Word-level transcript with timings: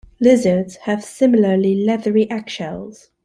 Lizards 0.19 0.77
have 0.77 1.03
similarly 1.03 1.85
leathery 1.85 2.27
eggshells. 2.31 3.11